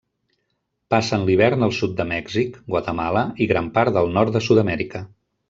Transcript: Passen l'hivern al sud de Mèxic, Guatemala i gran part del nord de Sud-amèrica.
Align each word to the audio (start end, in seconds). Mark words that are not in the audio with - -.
Passen 0.93 1.25
l'hivern 1.27 1.65
al 1.67 1.73
sud 1.81 1.93
de 1.99 2.07
Mèxic, 2.13 2.57
Guatemala 2.77 3.25
i 3.45 3.49
gran 3.53 3.69
part 3.77 3.95
del 4.01 4.11
nord 4.19 4.37
de 4.41 4.45
Sud-amèrica. 4.49 5.05